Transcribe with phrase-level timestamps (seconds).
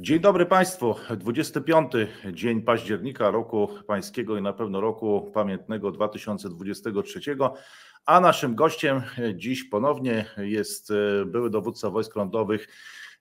[0.00, 0.94] Dzień dobry Państwu.
[1.16, 1.92] 25
[2.32, 7.20] dzień października roku pańskiego i na pewno roku pamiętnego 2023.
[8.06, 9.02] A naszym gościem
[9.34, 12.68] dziś ponownie jest e, były dowódca wojsk lądowych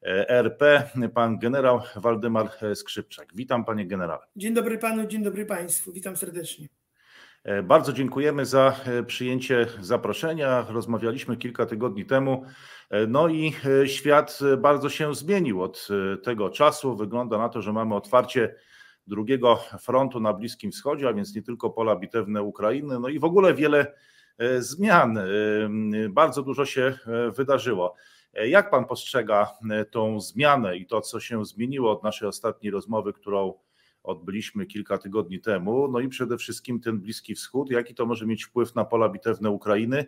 [0.03, 3.29] e, RP, pan generał Waldemar Skrzypczak.
[3.35, 4.25] Witam panie generale.
[4.35, 5.91] Dzień dobry panu, dzień dobry państwu.
[5.91, 6.67] Witam serdecznie.
[7.47, 8.75] E, bardzo dziękujemy za
[9.07, 10.65] przyjęcie zaproszenia.
[10.69, 12.45] Rozmawialiśmy kilka tygodni temu
[12.89, 13.53] E, no i
[13.83, 15.87] e, świat e, bardzo się zmienił od
[16.23, 16.95] tego czasu.
[16.95, 18.55] Wygląda na to, że mamy otwarcie
[19.07, 23.23] drugiego frontu na Bliskim Wschodzie, a więc nie tylko pola bitewne Ukrainy, no i w
[23.23, 23.93] ogóle wiele
[24.59, 25.19] zmian.
[26.09, 26.97] Bardzo dużo się
[27.35, 27.95] wydarzyło.
[28.33, 29.47] Jak pan postrzega
[29.91, 33.53] tą zmianę i to, co się zmieniło od naszej ostatniej rozmowy, którą
[34.07, 35.87] odbyliśmy kilka tygodni temu?
[35.87, 39.49] No i przede wszystkim ten Bliski Wschód, jaki to może mieć wpływ na pola bitewne
[39.49, 40.05] Ukrainy?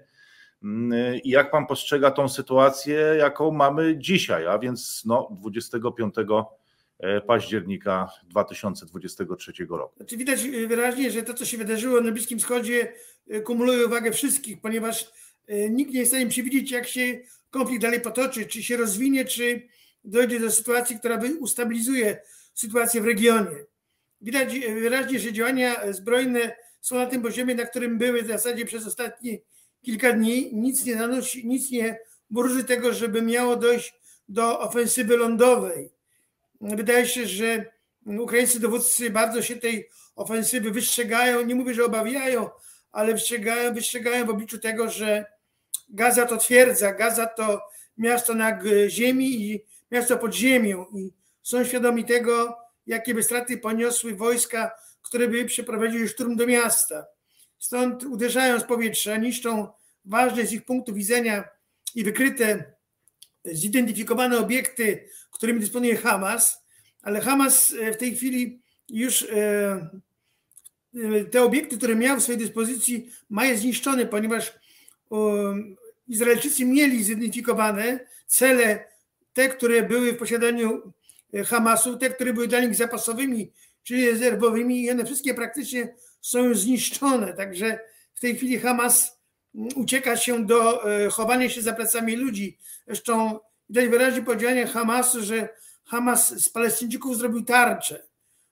[0.64, 6.16] Mm, I jak pan postrzega tą sytuację, jaką mamy dzisiaj, a więc no, 25
[7.00, 9.96] e, października 2023 roku.
[9.98, 12.94] Znaczy widać e, wyraźnie, że to, co się wydarzyło na Bliskim Wschodzie,
[13.30, 15.12] e, kumuluje uwagę wszystkich, ponieważ
[15.70, 19.68] nikt nie jest w stanie przewidzieć, jak się konflikt dalej potoczy, czy się rozwinie, czy
[20.04, 22.22] dojdzie do sytuacji, która ustabilizuje
[22.54, 23.69] sytuację w regionie.
[24.22, 28.88] Widać wyraźnie, że działania zbrojne są na tym poziomie, na którym były w zasadzie przez
[28.88, 29.38] ostatnie
[29.82, 33.94] kilka dni, nic nie nanosi, nic nie mruży tego, żeby miało dojść
[34.30, 35.90] do ofensywy lądowej.
[36.62, 37.66] Wydaje się, że
[38.06, 42.50] ukraińscy dowódcy bardzo się tej ofensywy wystrzegają, nie mówię, że obawiają,
[42.92, 45.26] ale wystrzegają, wystrzegają w obliczu tego, że
[45.90, 47.62] Gaza to twierdza, Gaza to
[47.98, 50.86] miasto na ziemi i miasto pod ziemią.
[50.96, 52.58] I są świadomi tego,
[52.90, 57.06] jakie by straty poniosły wojska, które by przeprowadziły szturm do miasta.
[57.58, 59.68] Stąd uderzają z powietrza, niszczą
[60.06, 61.44] ważne z ich punktu widzenia
[61.96, 62.74] i wykryte,
[63.46, 66.66] zidentyfikowane obiekty, którymi dysponuje Hamas,
[67.02, 69.90] ale Hamas e, w tej chwili już e,
[70.96, 74.54] e, te obiekty, które miał w swojej dyspozycji, ma je zniszczone, ponieważ
[76.08, 78.86] Izraelczycy mieli zidentyfikowane cele,
[79.34, 80.94] te, które były w posiadaniu
[81.46, 83.52] Hamasu, te, które były dla nich zapasowymi,
[83.84, 87.34] czyli rezerwowymi, i one wszystkie praktycznie są już zniszczone.
[87.34, 87.80] Także
[88.14, 89.20] w tej chwili Hamas
[89.76, 92.58] ucieka się do e, chowania się za plecami ludzi.
[92.88, 95.50] Zresztą widać wyraźnie po działaniach Hamasu, że
[95.86, 98.08] Hamas z Palestyńczyków zrobił tarczę,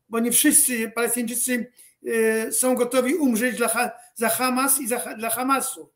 [0.10, 1.72] bo nie wszyscy Palestyńczycy
[2.08, 5.92] e, są gotowi umrzeć dla, za Hamas i za, dla Hamasu.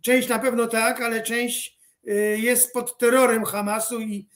[0.00, 4.28] Część na pewno tak, ale część e, jest pod terrorem Hamasu i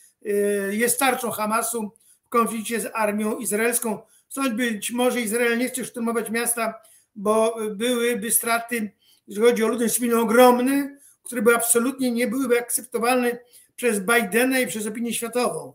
[0.71, 1.91] jest tarczą Hamasu
[2.25, 3.99] w konflikcie z armią izraelską.
[4.29, 6.75] Stąd być może Izrael nie chce szturmować miasta,
[7.15, 8.91] bo byłyby straty,
[9.29, 13.39] jeżeli chodzi o ludność cywilną, ogromne, które by absolutnie nie byłyby akceptowalne
[13.77, 15.73] przez Bidena i przez opinię światową.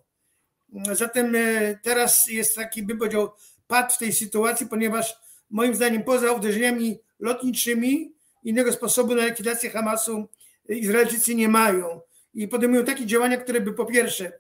[0.92, 3.30] Zatem e, teraz jest taki, bym powiedział,
[3.68, 5.16] pad w tej sytuacji, ponieważ
[5.50, 10.28] moim zdaniem poza uderzeniami lotniczymi innego sposobu na likwidację Hamasu
[10.70, 12.02] Izraelczycy nie mają
[12.38, 14.32] i podejmują takie działania, które by po pierwsze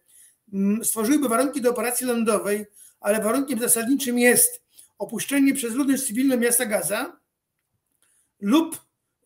[0.83, 2.65] stworzyłyby warunki do operacji lądowej,
[2.99, 4.61] ale warunkiem zasadniczym jest
[4.97, 7.19] opuszczenie przez ludność cywilną miasta Gaza
[8.39, 8.81] lub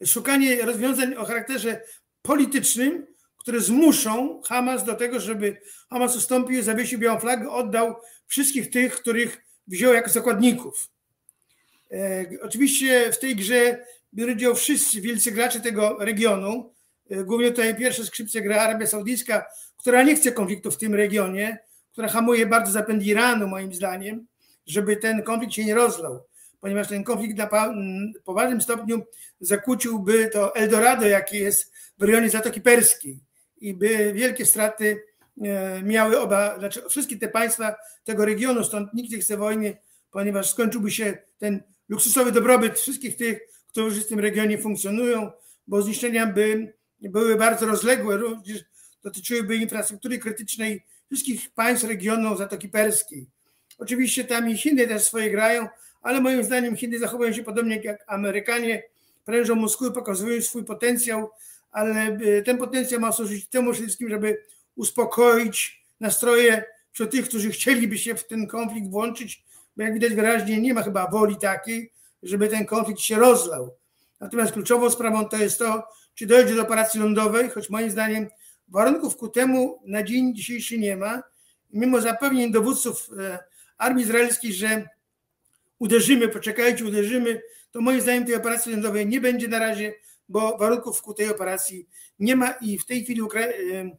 [0.05, 1.81] szukanie rozwiązań o charakterze
[2.21, 7.95] politycznym, które zmuszą Hamas do tego, żeby Hamas ustąpił, zawiesił białą flagę, oddał
[8.27, 10.89] wszystkich tych, których wziął jako zakładników.
[11.91, 16.73] E, oczywiście w tej grze biorą udział wszyscy wielcy gracze tego regionu.
[17.11, 19.45] E, głównie tutaj pierwsze skrzypce gra Arabia Saudyjska,
[19.77, 21.57] która nie chce konfliktu w tym regionie,
[21.91, 24.27] która hamuje bardzo zapęd Iranu, moim zdaniem,
[24.65, 26.23] żeby ten konflikt się nie rozlał,
[26.59, 27.49] ponieważ ten konflikt na
[28.23, 29.01] poważnym stopniu
[29.39, 33.19] zakłóciłby to Eldorado, jakie jest w rejonie Zatoki Perskiej.
[33.57, 35.03] I by wielkie straty
[35.41, 39.77] e, miały oba, znaczy wszystkie te państwa tego regionu, stąd nikt nie chce wojny,
[40.11, 45.31] ponieważ skończyłby się ten luksusowy dobrobyt wszystkich tych, którzy w tym regionie funkcjonują,
[45.67, 46.73] bo zniszczenia by
[47.09, 48.59] były bardzo rozległe, również
[49.03, 53.27] dotyczyłyby infrastruktury krytycznej wszystkich państw regionu Zatoki Perskiej.
[53.77, 55.67] Oczywiście tam i Chiny też swoje grają,
[56.01, 58.83] ale moim zdaniem Chiny zachowują się podobnie jak Amerykanie,
[59.25, 61.29] prężą Moskwy, pokazują swój potencjał,
[61.71, 64.43] ale e, ten potencjał ma służyć temu wszystkim, żeby
[64.75, 69.43] uspokoić nastroje wśród tych, którzy chcieliby się w ten konflikt włączyć,
[69.77, 71.91] bo jak widać wyraźnie nie ma chyba woli takiej,
[72.23, 73.75] żeby ten konflikt się rozlał.
[74.19, 75.83] Natomiast kluczową sprawą to jest to,
[76.21, 78.27] czy dojdzie do operacji lądowej, choć moim zdaniem
[78.67, 81.23] Warunków ku temu na dzień dzisiejszy nie ma.
[81.73, 83.39] Mimo zapewnień dowódców e,
[83.77, 84.87] armii izraelskiej, że
[85.79, 87.41] uderzymy, poczekajcie, uderzymy,
[87.71, 89.93] to moim zdaniem tej operacji lądowej nie będzie na razie,
[90.29, 91.87] bo warunków ku tej operacji
[92.19, 93.97] nie ma i w tej chwili Ukra- e,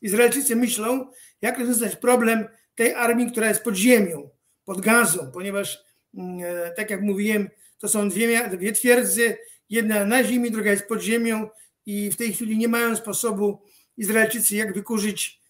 [0.00, 1.06] Izraelczycy myślą,
[1.42, 4.30] jak rozwiązać problem tej armii, która jest pod ziemią,
[4.64, 6.40] pod gazą, ponieważ mm,
[6.76, 9.36] tak jak mówiłem, to są dwie, dwie twierdzy,
[9.72, 11.48] jedna na ziemi, druga jest pod ziemią
[11.86, 13.62] i w tej chwili nie mają sposobu
[13.96, 15.40] Izraelczycy, jak wykurzyć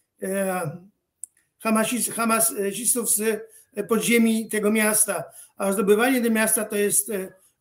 [2.15, 3.41] Hamasistów z
[3.89, 5.23] podziemi tego miasta.
[5.57, 7.11] A zdobywanie do miasta to jest,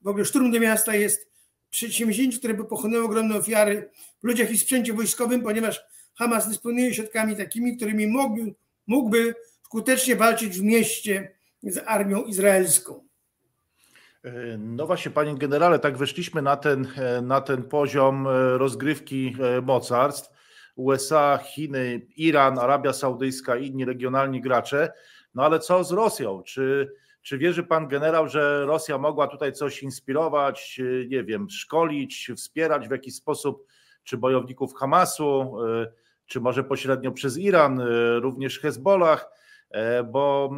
[0.01, 1.29] w ogóle szturm do miasta jest
[1.71, 3.91] przedsięwzięcie, które by pochłonęło ogromne ofiary
[4.23, 5.85] w ludziach i sprzęcie wojskowym, ponieważ
[6.15, 8.55] Hamas dysponuje środkami takimi, którymi mógłby,
[8.87, 9.35] mógłby
[9.65, 13.05] skutecznie walczyć w mieście z armią izraelską.
[14.59, 16.87] No właśnie, panie generale, tak weszliśmy na ten,
[17.23, 18.27] na ten poziom
[18.57, 20.31] rozgrywki mocarstw.
[20.77, 24.93] USA, Chiny, Iran, Arabia Saudyjska inni regionalni gracze.
[25.35, 26.43] No ale co z Rosją?
[26.43, 26.93] Czy,
[27.23, 32.91] czy wierzy pan generał, że Rosja mogła tutaj coś inspirować, nie wiem, szkolić, wspierać w
[32.91, 33.67] jakiś sposób,
[34.05, 35.57] czy bojowników Hamasu,
[36.27, 37.83] czy może pośrednio przez Iran,
[38.21, 39.29] również Hezbollah?
[40.13, 40.51] Bo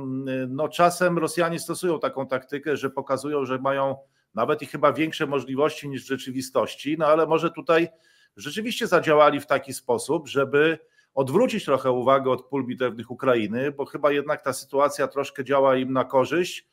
[0.48, 3.96] no, czasem Rosjanie stosują taką taktykę, że pokazują, że mają
[4.34, 7.88] nawet i chyba większe możliwości niż w rzeczywistości, no ale może tutaj
[8.36, 10.78] rzeczywiście zadziałali w taki sposób, żeby
[11.14, 15.92] odwrócić trochę uwagę od pól bitewnych Ukrainy, bo chyba jednak ta sytuacja troszkę działa im
[15.92, 16.68] na korzyść.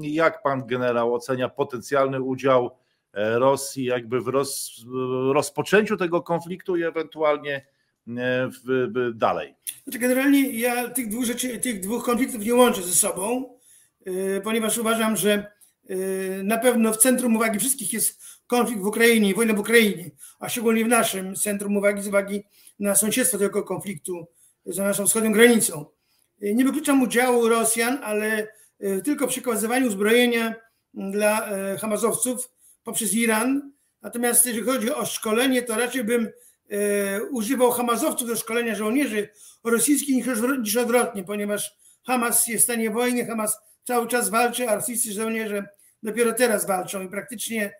[0.00, 2.76] Jak pan generał ocenia potencjalny udział
[3.12, 4.84] e, Rosji jakby w roz,
[5.32, 7.62] rozpoczęciu tego konfliktu i ewentualnie e,
[9.14, 9.54] dalej?
[9.84, 13.54] Znaczy generalnie ja tych dwóch rzeczy, tych dwóch konfliktów nie łączę ze sobą,
[14.06, 15.54] e, ponieważ uważam, że
[16.42, 20.84] na pewno w centrum uwagi wszystkich jest konflikt w Ukrainie, wojna w Ukrainie, a szczególnie
[20.84, 22.44] w naszym centrum uwagi z uwagi
[22.78, 24.26] na sąsiedztwo tego konfliktu
[24.66, 25.86] za naszą wschodnią granicą.
[26.40, 28.48] Nie wykluczam udziału Rosjan, ale
[28.80, 30.54] e, tylko przekazywaniu uzbrojenia
[30.94, 32.50] dla e, Hamazowców
[32.84, 33.72] poprzez Iran.
[34.02, 36.30] Natomiast jeżeli chodzi o szkolenie, to raczej bym e,
[37.30, 39.28] używał Hamazowców do szkolenia żołnierzy
[39.64, 40.26] rosyjskich
[40.58, 41.76] niż odwrotnie, ponieważ
[42.06, 45.68] Hamas jest w stanie wojny, Hamas cały czas walczy, a rosyjscy żołnierze
[46.02, 47.74] dopiero teraz walczą i praktycznie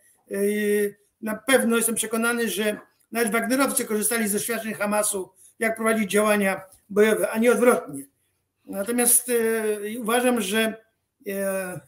[1.23, 2.79] na pewno jestem przekonany, że
[3.13, 8.05] nawet Wagnerowcy korzystali z doświadczeń Hamasu, jak prowadzić działania bojowe, a nie odwrotnie.
[8.65, 10.77] Natomiast e, uważam, że
[11.29, 11.81] e,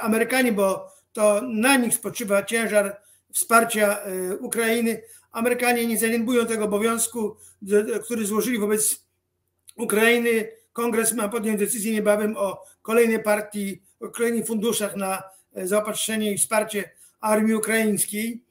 [0.00, 3.00] Amerykanie, bo to na nich spoczywa ciężar
[3.32, 5.02] wsparcia e, Ukrainy,
[5.32, 7.36] Amerykanie nie zaniedbują tego obowiązku,
[8.04, 9.06] który złożyli wobec
[9.76, 10.48] Ukrainy.
[10.72, 15.22] Kongres ma podjąć decyzję niebawem o kolejnej partii, o kolejnych funduszach na
[15.56, 16.90] zaopatrzenie i wsparcie
[17.20, 18.44] armii ukraińskiej.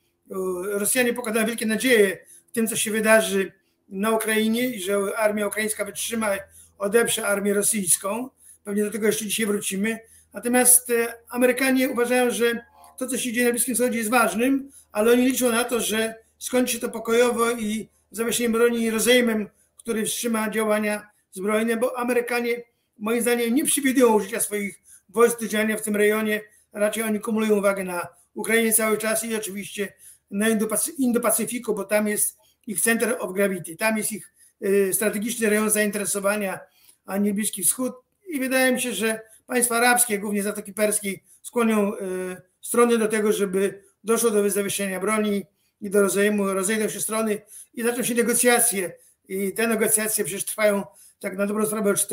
[0.72, 2.18] Rosjanie pokładają wielkie nadzieje
[2.50, 3.52] w tym, co się wydarzy
[3.90, 6.30] na Ukrainie i że armia ukraińska wytrzyma,
[6.78, 8.30] odeprze armię rosyjską.
[8.64, 10.00] Pewnie do tego jeszcze dzisiaj wrócimy.
[10.34, 12.66] Natomiast e, Amerykanie uważają, że
[12.98, 16.16] to, co się dzieje na Bliskim Wschodzie jest ważnym, ale oni liczą na to, że
[16.42, 22.64] skończy się to pokojowo i zawieszeniem broni i rozejmem, który wstrzyma działania zbrojne, bo Amerykanie
[22.98, 26.42] moim zdaniem nie przewidują użycia swoich wojsk do działania w tym rejonie,
[26.74, 29.94] raczej oni kumulują uwagę na Ukrainie cały czas i oczywiście
[30.32, 30.48] na
[30.98, 34.34] Indo-Pacyfiku, bo tam jest ich center of gravity, tam jest ich
[34.66, 36.60] y, strategiczny rejon zainteresowania,
[37.06, 37.94] a nie Bliski Wschód.
[38.28, 41.98] I wydaje mi się, że państwa arabskie, głównie Zatoki Perskiej, skłonią y,
[42.62, 45.46] strony do tego, żeby doszło do zawieszenia broni
[45.82, 47.42] i do rozejmu, rozejdą się strony
[47.74, 48.94] i zaczną się negocjacje.
[49.28, 50.84] I te negocjacje przecież trwają
[51.20, 52.08] tak na dobrą sprawę od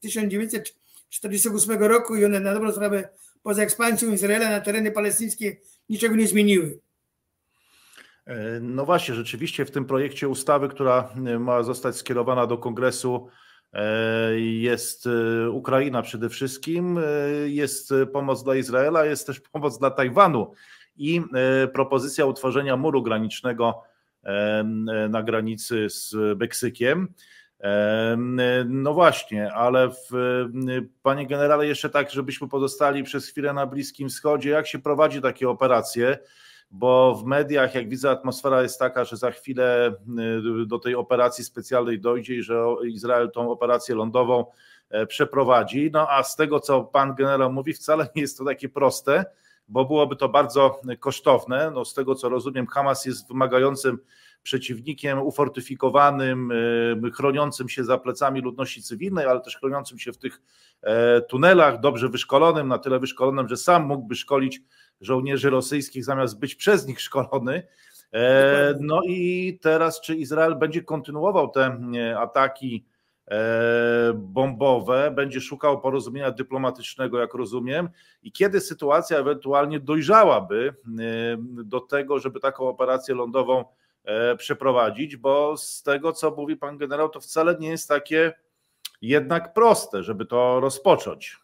[0.00, 3.08] 1948 roku i one na dobrą sprawę
[3.42, 5.56] poza ekspansją Izraela na tereny palestyńskie
[5.88, 6.80] niczego nie zmieniły.
[8.26, 13.28] E, no właśnie, rzeczywiście w tym projekcie ustawy, która e, ma zostać skierowana do kongresu,
[13.72, 15.08] e, jest
[15.52, 17.00] Ukraina przede wszystkim,
[17.46, 20.52] jest pomoc dla Izraela, jest też pomoc dla Tajwanu
[21.00, 21.22] i
[21.72, 23.82] propozycja utworzenia muru granicznego
[25.08, 27.08] na granicy z Meksykiem.
[28.66, 30.10] No właśnie, ale w,
[31.02, 35.48] panie generale, jeszcze tak, żebyśmy pozostali przez chwilę na Bliskim Wschodzie, jak się prowadzi takie
[35.48, 36.18] operacje?
[36.70, 39.94] Bo w mediach, jak widzę, atmosfera jest taka, że za chwilę
[40.66, 44.44] do tej operacji specjalnej dojdzie i że Izrael tą operację lądową
[44.90, 45.90] e, przeprowadzi.
[45.92, 49.24] No a z tego, co pan generał mówi, wcale nie jest to takie proste,
[49.70, 51.70] bo byłoby to bardzo kosztowne.
[51.74, 53.98] No, z tego, co rozumiem, Hamas jest wymagającym
[54.42, 56.52] przeciwnikiem ufortyfikowanym,
[57.06, 60.40] e, chroniącym się za plecami ludności cywilnej, ale też chroniącym się w tych
[60.82, 64.62] e, tunelach, dobrze wyszkolonym, na tyle wyszkolonym, że sam mógłby szkolić
[65.00, 67.62] żołnierzy rosyjskich zamiast być przez nich szkolony.
[68.12, 71.78] E, no i teraz, czy Izrael będzie kontynuował te
[72.18, 72.84] ataki
[74.14, 77.88] bombowe, będzie szukał porozumienia dyplomatycznego, jak rozumiem,
[78.22, 80.74] i kiedy sytuacja ewentualnie dojrzałaby
[81.64, 83.64] do tego, żeby taką operację lądową
[84.04, 88.32] E, przeprowadzić, bo z tego, co mówi pan generał, to wcale nie jest takie
[89.02, 91.38] jednak proste, żeby to rozpocząć.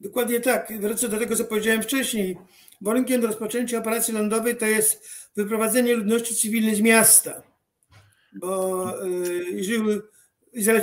[0.00, 0.72] Dokładnie tak.
[0.80, 2.38] Wrócę do tego, co powiedziałem wcześniej.
[2.80, 7.42] Warunkiem do rozpoczęcia operacji lądowej to jest wyprowadzenie ludności cywilnej z miasta.
[8.32, 8.84] Bo
[9.52, 10.00] jeżeli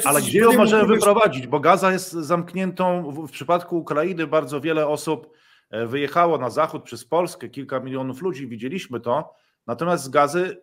[0.05, 1.47] Ale gdzie ją możemy wyprowadzić?
[1.47, 3.11] Bo Gaza jest zamkniętą.
[3.11, 5.33] W przypadku Ukrainy bardzo wiele osób
[5.69, 9.33] e, wyjechało na zachód przez Polskę, kilka milionów ludzi, widzieliśmy to.
[9.67, 10.61] Natomiast z Gazy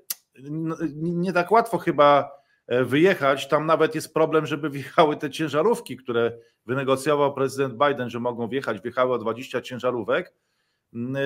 [0.94, 2.30] nie tak łatwo chyba
[2.66, 3.48] e, wyjechać.
[3.48, 8.80] Tam nawet jest problem, żeby wjechały te ciężarówki, które wynegocjował prezydent Biden, że mogą wjechać.
[8.80, 10.34] Wjechały o 20 ciężarówek.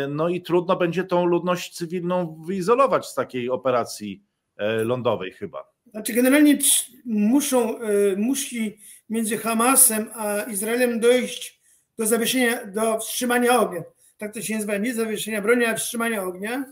[0.08, 4.22] No i trudno będzie tą ludność cywilną wyizolować z takiej operacji
[4.56, 5.71] e, lądowej chyba.
[5.92, 6.58] Znaczy generalnie
[7.04, 11.61] muszą, e, musi między Hamasem a Izraelem dojść
[11.99, 13.82] do zawieszenia, do wstrzymania ognia.
[14.18, 16.64] Tak to się nazywa, nie zawieszenia broni, ale wstrzymania ognia.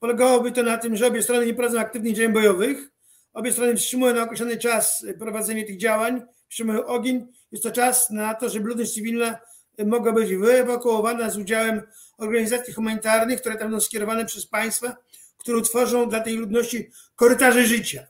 [0.00, 2.90] Polegałoby to na tym, że obie strony nie prowadzą aktywnych działań bojowych.
[3.32, 7.26] Obie strony wstrzymują na określony czas prowadzenie tych działań, wstrzymują ogień.
[7.52, 9.38] Jest to czas na to, żeby ludność cywilna
[9.86, 11.82] mogła być wyewakuowana z udziałem
[12.18, 14.96] organizacji humanitarnych, które tam będą skierowane przez państwa,
[15.38, 18.06] które utworzą dla tej ludności korytarze życia.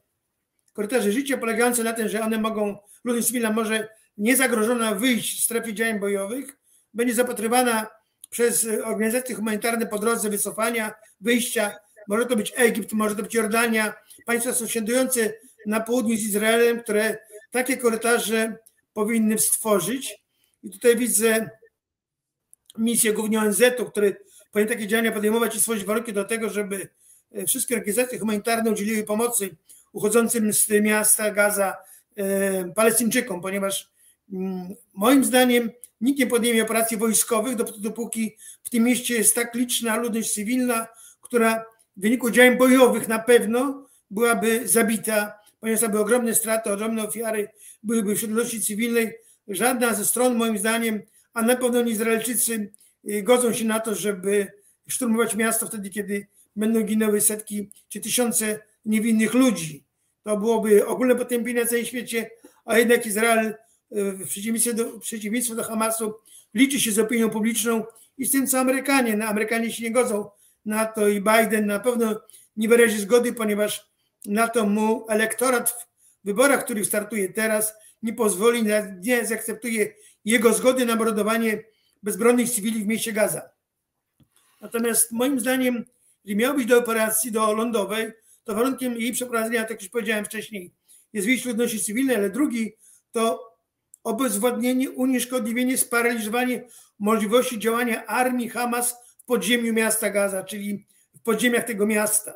[0.77, 5.75] Korytarze życia polegające na tym, że one mogą, ludność cywilna może niezagrożona wyjść z strefy
[5.75, 6.57] działań bojowych,
[6.95, 7.87] będzie zapatrywana
[8.31, 11.77] przez organizacje humanitarne po drodze wycofania, wyjścia.
[12.09, 13.95] Może to być Egipt, może to być Jordania,
[14.27, 15.33] państwa sąsiadujące
[15.67, 17.19] na południu z Izraelem, które
[17.51, 18.57] takie korytarze
[18.93, 20.19] powinny stworzyć.
[20.63, 21.51] I tutaj widzę
[22.79, 24.17] misję głównie ONZ-u, który
[24.53, 26.89] powinien takie działania podejmować i stworzyć warunki do tego, żeby
[27.33, 29.57] e, wszystkie organizacje humanitarne udzieliły pomocy
[29.97, 31.77] uchodzącym z miasta Gaza
[32.17, 33.91] e, Palestyńczykom, ponieważ
[34.33, 39.97] mm, moim zdaniem nikt nie podejmie operacji wojskowych, dopóki w tym mieście jest tak liczna
[39.97, 40.87] ludność cywilna,
[41.21, 41.65] która
[41.97, 47.49] w wyniku działań bojowych na pewno byłaby zabita, poniosłaby ogromne straty, ogromne ofiary,
[47.83, 49.13] byłyby wśród ludności cywilnej.
[49.49, 51.03] Żadna ze stron, moim zdaniem,
[51.35, 52.73] a na pewno Izraelczycy
[53.11, 54.47] y, godzą się na to, żeby
[54.89, 56.27] szturmować miasto wtedy, kiedy
[56.57, 59.86] będą ginęły setki czy tysiące niewinnych ludzi.
[60.27, 62.31] To byłoby ogólne potępienie na całym świecie,
[62.65, 63.55] a jednak Izrael y,
[64.13, 66.15] w przeciwieństwie do, w przeciwieństwie do Hamasu
[66.55, 67.85] liczy się z opinią publiczną
[68.19, 69.17] i z tym, co Amerykanie.
[69.17, 70.31] No, Amerykanie się nie godzą
[70.65, 72.21] na to i Biden na pewno
[72.57, 73.91] nie wyrazi zgody, ponieważ
[74.25, 75.87] na to mu elektorat w
[76.25, 78.65] wyborach, których startuje teraz, nie pozwoli,
[79.03, 81.65] nie zaakceptuje jego zgody na mordowanie
[82.03, 83.51] bezbronnych cywili w mieście Gaza.
[84.61, 85.85] Natomiast moim zdaniem,
[86.25, 88.13] jeżeli miał być do operacji do lądowej,
[88.47, 90.75] to warunkiem jej przeprowadzenia, tak już powiedziałem wcześniej,
[91.13, 92.73] jest wyjście ludności cywilnej, ale drugi
[93.13, 93.53] to
[94.05, 96.65] obezwładnienie, unieszkodliwienie, sparaliżowanie
[96.99, 102.35] możliwości działania armii Hamas w podziemiu miasta Gaza, czyli w podziemiach tego miasta.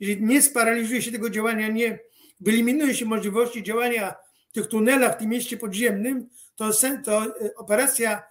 [0.00, 1.98] Jeżeli nie sparaliżuje się tego działania, nie
[2.40, 4.14] wyeliminuje się możliwości działania
[4.50, 6.70] w tych tunelach w tym mieście podziemnym, to,
[7.04, 8.22] to e, operacja,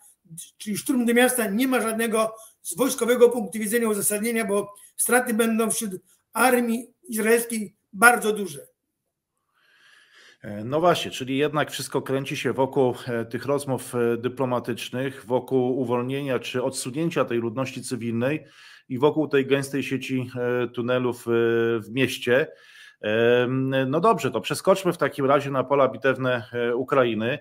[0.58, 5.72] czyli szturm do miasta nie ma żadnego z wojskowego punktu widzenia uzasadnienia, bo straty będą
[5.72, 5.92] wśród
[6.34, 8.68] armii izraelskiej bardzo duże.
[10.42, 16.40] E, no właśnie, czyli jednak wszystko kręci się wokół e, tych rozmów dyplomatycznych, wokół uwolnienia
[16.40, 18.46] czy odsunięcia tej ludności cywilnej
[18.90, 20.32] i wokół tej gęstej sieci
[20.74, 21.26] tunelów
[21.80, 22.48] w mieście.
[23.88, 26.44] No dobrze, to przeskoczmy w takim razie na pola bitewne
[26.76, 27.40] Ukrainy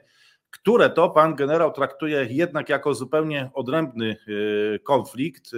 [0.50, 4.16] które to pan generał traktuje jednak jako zupełnie odrębny
[4.82, 5.50] konflikt,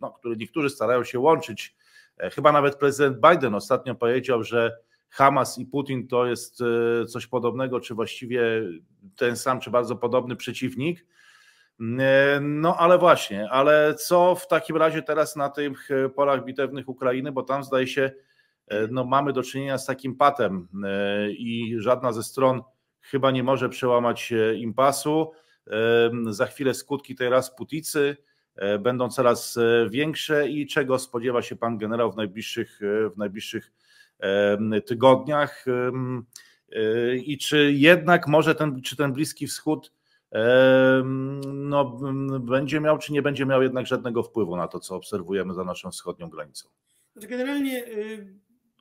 [0.00, 1.77] no, który niektórzy starają się łączyć.
[2.18, 4.76] E, chyba nawet prezydent Biden ostatnio powiedział, że
[5.10, 8.42] Hamas i Putin to jest y, coś podobnego, czy właściwie
[9.16, 11.06] ten sam, czy bardzo podobny przeciwnik.
[12.00, 17.32] E, no ale właśnie, ale co w takim razie teraz na tych polach bitewnych Ukrainy,
[17.32, 18.10] bo tam zdaje się,
[18.68, 20.68] e, no mamy do czynienia z takim patem
[21.30, 22.62] i żadna ze stron
[23.00, 25.32] chyba nie może przełamać impasu.
[26.30, 28.27] Za chwilę skutki tej Rasputicy e,
[28.78, 33.72] będą coraz e, większe i czego spodziewa się pan generał w najbliższych, e, w najbliższych
[34.86, 35.64] tygodniach
[37.24, 39.92] i czy jednak może ten, czy ten Bliski Wschód
[41.54, 41.84] no,
[42.40, 45.90] będzie miał, czy nie będzie miał jednak żadnego wpływu na to, co obserwujemy za naszą
[45.90, 46.68] wschodnią granicą?
[47.12, 47.84] Znaczy generalnie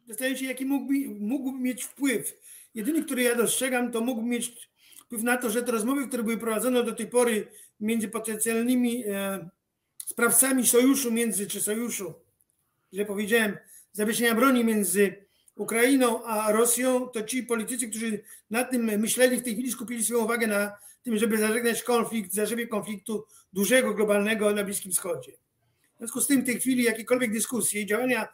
[0.07, 2.33] zastanawiam się, jaki mógłby, mógłby mieć wpływ
[2.77, 4.69] Jedyny, który ja dostrzegam, to mógł mieć
[5.05, 7.47] wpływ na to, że te rozmowy, które były prowadzone do tej pory
[7.79, 9.49] między potencjalnymi e,
[10.07, 12.13] sprawcami sojuszu między, czy sojuszu,
[12.93, 13.57] źle powiedziałem,
[13.93, 19.53] zawieszenia broni między Ukrainą a Rosją, to ci politycy, którzy nad tym myśleli, w tej
[19.53, 24.91] chwili skupili swoją uwagę na tym, żeby zażegnać konflikt, zażebię konfliktu dużego, globalnego na Bliskim
[24.91, 25.31] Wschodzie.
[25.95, 28.27] W związku z tym w tej chwili jakiekolwiek dyskusje i działania e,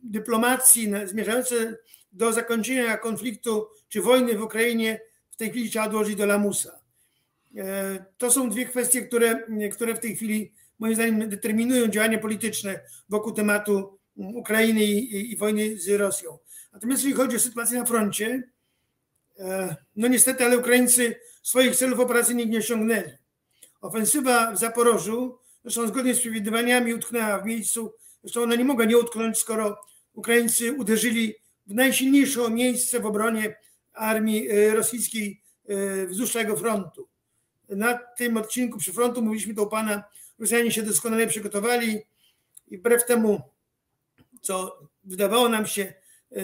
[0.00, 1.76] dyplomacji zmierzające
[2.12, 5.00] do zakończenia konfliktu czy wojny w Ukrainie
[5.38, 6.78] tej chwili trzeba dołożyć do lamusa.
[8.18, 13.32] To są dwie kwestie, które, które w tej chwili moim zdaniem determinują działania polityczne wokół
[13.32, 16.38] tematu Ukrainy i, i wojny z Rosją.
[16.72, 18.42] Natomiast jeżeli chodzi o sytuację na froncie,
[19.96, 23.10] no niestety, ale Ukraińcy swoich celów operacyjnych nie osiągnęli.
[23.80, 28.98] Ofensywa w Zaporożu, zresztą zgodnie z przewidywaniami, utknęła w miejscu, zresztą ona nie mogła nie
[28.98, 29.78] utknąć, skoro
[30.12, 31.34] Ukraińcy uderzyli
[31.66, 33.56] w najsilniejsze miejsce w obronie
[33.92, 37.08] armii e, rosyjskiej e, wzdłuż całego frontu.
[37.68, 40.04] Na tym odcinku przy frontu, mówiliśmy u Pana,
[40.38, 41.98] Rosjanie się doskonale przygotowali
[42.68, 43.40] i wbrew temu,
[44.40, 45.92] co wydawało nam się
[46.32, 46.42] e,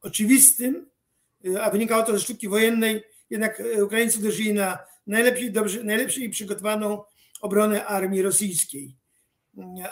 [0.00, 0.90] oczywistym,
[1.60, 7.04] a wynikało to ze sztuki wojennej, jednak Ukraińcy uderzyli na najlepiej, dobrze, najlepszej przygotowaną
[7.40, 8.96] obronę armii rosyjskiej.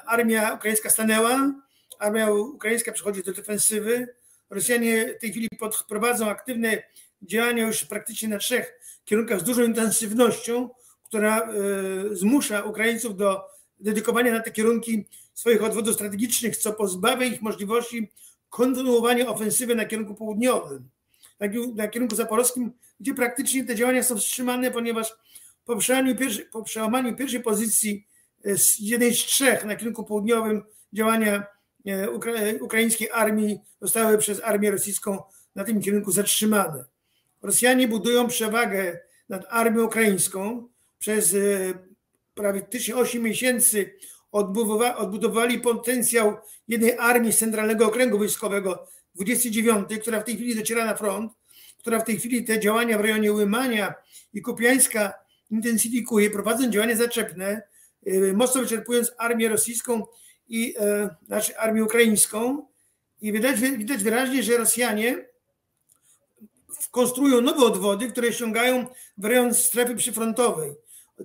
[0.06, 1.54] Armia ukraińska stanęła,
[1.98, 4.14] armia ukraińska przechodzi do defensywy.
[4.50, 5.48] Rosjanie w tej chwili
[5.88, 6.82] prowadzą aktywne
[7.22, 8.72] działania już praktycznie na trzech
[9.04, 10.70] kierunkach z dużą intensywnością,
[11.10, 11.50] która e,
[12.16, 13.40] zmusza Ukraińców do
[13.80, 18.12] dedykowania na te kierunki swoich odwodów strategicznych, co pozbawia ich możliwości
[18.48, 20.88] kontynuowania ofensywy na kierunku południowym,
[21.74, 25.14] na kierunku zaporowskim, gdzie praktycznie te działania są wstrzymane, ponieważ
[25.64, 28.06] po przełamaniu pierwszej, po przełamaniu pierwszej pozycji
[28.44, 30.62] e, z jednej z trzech na kierunku południowym
[30.92, 31.46] działania
[31.86, 32.10] e,
[32.60, 35.22] ukraińskiej armii zostały przez armię rosyjską
[35.54, 36.84] na tym kierunku zatrzymane.
[37.42, 40.68] Rosjanie budują przewagę nad armią ukraińską.
[41.00, 41.38] Przez e,
[42.34, 43.94] prawie 8 miesięcy
[44.32, 46.36] odbudowali potencjał
[46.68, 51.32] jednej armii z Centralnego Okręgu Wojskowego 29, która w tej chwili dociera na front,
[51.78, 53.94] która w tej chwili te działania w rejonie Łymania
[54.34, 55.14] i Kupiańska
[55.50, 57.62] intensyfikuje, prowadząc działania zaczepne,
[58.06, 60.06] y, mocno wyczerpując armię rosyjską
[60.48, 62.66] i e, znaczy armię ukraińską.
[63.20, 65.28] I widać, widać wyraźnie, że Rosjanie
[66.90, 68.86] konstruują nowe odwody, które ściągają
[69.18, 70.74] w rejon strefy przyfrontowej.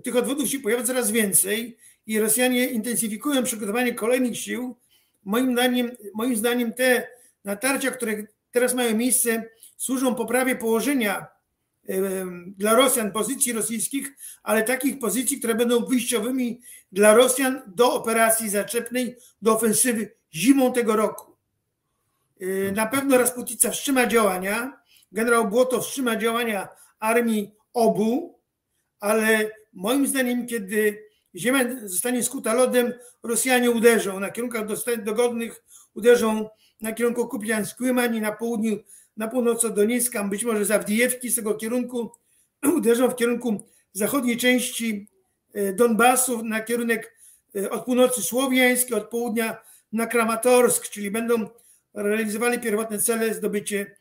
[0.03, 1.77] Tych odwodów się pojawia coraz więcej
[2.07, 4.75] i Rosjanie intensyfikują przygotowanie kolejnych sił.
[5.25, 7.07] Moim zdaniem, moim zdaniem te
[7.43, 9.43] natarcia, które teraz mają miejsce,
[9.77, 11.35] służą poprawie położenia
[12.57, 19.15] dla Rosjan pozycji rosyjskich, ale takich pozycji, które będą wyjściowymi dla Rosjan do operacji zaczepnej,
[19.41, 21.35] do ofensywy zimą tego roku.
[22.39, 24.81] E, na pewno Rasputica wstrzyma działania,
[25.11, 26.67] generał Błoto wstrzyma działania
[26.99, 28.39] armii obu,
[28.99, 31.03] ale moim zdaniem, kiedy
[31.35, 34.65] ziemia zostanie skuta lodem, Rosjanie uderzą na kierunkach
[35.03, 36.49] dogodnych, uderzą
[36.81, 38.79] na kierunku Kupiańsk-Kłymań i na południu
[39.17, 40.89] na północ od Donieckam, być może z
[41.23, 42.11] z tego kierunku
[42.77, 45.07] uderzą w kierunku zachodniej części
[45.53, 47.15] e, Donbasu, na kierunek
[47.55, 49.57] e, od północy Słowiański, od południa
[49.91, 51.49] na Kramatorsk, czyli będą
[51.93, 53.95] realizowali pierwotne cele zdobycie,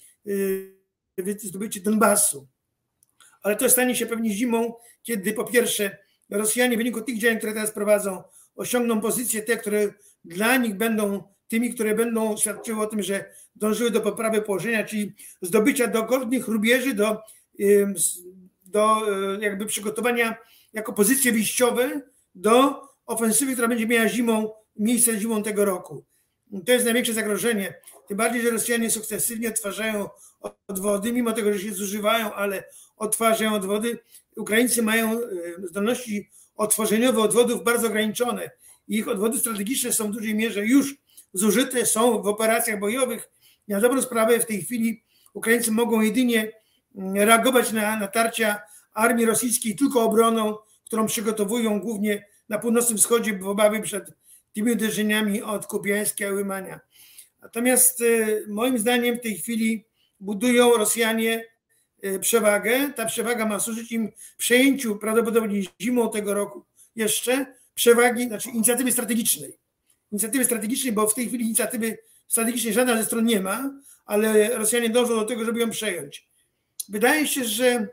[1.19, 2.47] e, zdobycie Donbasu.
[3.45, 5.99] Ale to stanie się pewnie zimą, kiedy po pierwsze
[6.31, 8.23] Rosjanie w wyniku tych działań, które teraz prowadzą,
[8.57, 13.91] osiągną pozycje te, które dla nich będą tymi, które będą świadczyły o tym, że dążyły
[13.91, 17.21] do poprawy położenia, czyli zdobycia dogodnych rubieży do,
[18.65, 18.97] do
[19.37, 20.37] e, jakby przygotowania
[20.73, 22.01] jako pozycje wyjściowe
[22.35, 26.05] do ofensywy, która będzie miała zimą, miejsce zimą tego roku.
[26.67, 27.75] To jest największe zagrożenie.
[28.09, 30.09] Tym bardziej, że Rosjanie sukcesywnie odtwarzają
[30.69, 32.65] odwody, mimo tego, że się zużywają, ale
[32.97, 33.99] odtwarzają odwody.
[34.37, 35.27] Ukraińcy mają e,
[35.63, 38.51] zdolności odtworzeniowe odwodów bardzo ograniczone.
[38.89, 40.95] Ich odwody strategiczne są w dużej mierze już
[41.33, 43.31] zużyte są w operacjach bojowych.
[43.69, 45.03] Na dobrą sprawę w tej chwili
[45.35, 46.53] Ukraińcy mogą jedynie
[46.95, 48.63] mm, reagować na natarcia
[48.95, 54.11] armii rosyjskiej tylko obroną, którą przygotowują głównie na północnym wschodzie w obawie przed
[54.53, 56.81] tymi uderzeniami od Kupiańska i Łymania.
[57.43, 59.85] Natomiast y, moim zdaniem w tej chwili
[60.21, 61.45] budują Rosjanie
[62.21, 62.93] przewagę.
[62.97, 66.65] Ta przewaga ma służyć im przejęciu prawdopodobnie zimą tego roku
[66.97, 69.59] jeszcze przewagi, znaczy inicjatywy strategicznej
[70.15, 74.91] inicjatywy strategicznej, bo w tej chwili inicjatywy strategicznej żadna ze stron nie ma, ale Rosjanie
[74.91, 76.29] dążą do tego, żeby ją przejąć.
[76.89, 77.89] Wydaje się, że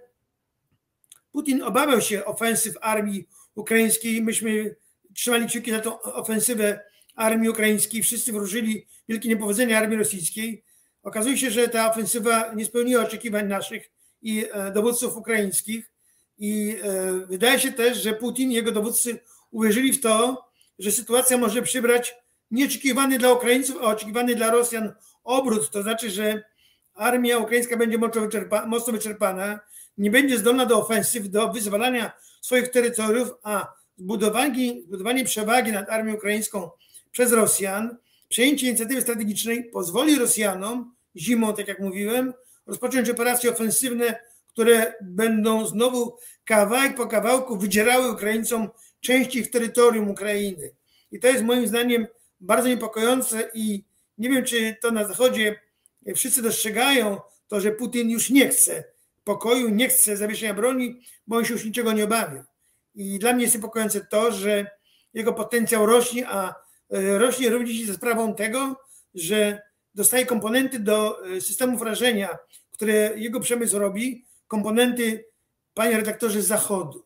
[1.31, 4.21] Putin obawiał się ofensyw armii ukraińskiej.
[4.21, 4.75] Myśmy
[5.15, 6.79] trzymali kciuki za tą ofensywę
[7.15, 8.03] armii ukraińskiej.
[8.03, 10.63] Wszyscy wróżyli wielkie niepowodzenia armii rosyjskiej.
[11.03, 15.91] Okazuje się, że ta ofensywa nie spełniła oczekiwań naszych i e, dowódców ukraińskich.
[16.37, 19.19] I e, wydaje się też, że Putin i jego dowódcy
[19.51, 20.45] uwierzyli w to,
[20.79, 22.15] że sytuacja może przybrać
[22.51, 25.71] nieoczekiwany dla Ukraińców, a oczekiwany dla Rosjan obrót.
[25.71, 26.43] To znaczy, że
[26.93, 29.59] armia ukraińska będzie mocno, wyczerpa, mocno wyczerpana,
[29.97, 36.13] nie będzie zdolna do ofensyw, do wyzwalania swoich terytoriów, a zbudowanie, zbudowanie przewagi nad armią
[36.13, 36.69] ukraińską
[37.11, 37.97] przez Rosjan,
[38.29, 42.33] przejęcie inicjatywy strategicznej pozwoli Rosjanom zimą, tak jak mówiłem,
[42.71, 50.71] rozpocząć operacje ofensywne, które będą znowu kawałek po kawałku wydzierały Ukraińcom części ich terytorium Ukrainy.
[51.11, 52.07] I to jest moim zdaniem
[52.39, 53.83] bardzo niepokojące i
[54.17, 55.59] nie wiem, czy to na Zachodzie
[56.15, 58.83] wszyscy dostrzegają to, że Putin już nie chce
[59.23, 62.45] pokoju, nie chce zawieszenia broni, bo on się już niczego nie obawia.
[62.95, 64.65] I dla mnie jest niepokojące to, że
[65.13, 66.55] jego potencjał rośnie, a
[66.89, 68.75] e, rośnie również ze sprawą tego,
[69.13, 69.61] że
[69.95, 72.37] dostaje komponenty do e, systemów rażenia,
[72.81, 75.25] które jego przemysł robi, komponenty,
[75.73, 77.05] panie redaktorze, z zachodu.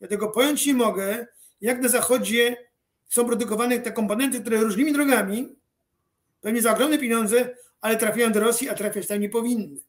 [0.00, 1.26] Ja tego pojąć nie mogę,
[1.60, 2.56] jak na zachodzie
[3.08, 5.56] są produkowane te komponenty, które różnymi drogami,
[6.40, 9.80] pewnie za ogromne pieniądze, ale trafiają do Rosji, a trafiać tam nie powinny.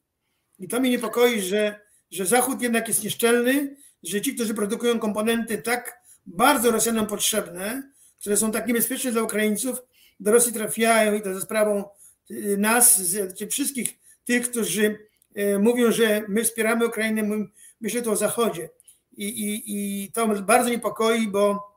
[0.58, 5.58] I to mnie niepokoi, że, że Zachód jednak jest nieszczelny, że ci, którzy produkują komponenty
[5.58, 9.78] tak bardzo Rosjanom potrzebne, które są tak niebezpieczne dla Ukraińców,
[10.20, 11.84] do Rosji trafiają i to za sprawą
[12.30, 13.02] y, nas,
[13.38, 17.46] czy wszystkich tych, którzy y, mówią, że my wspieramy Ukrainę,
[17.80, 18.70] myślę tu o Zachodzie.
[19.16, 21.70] I, i, I to bardzo niepokoi, bo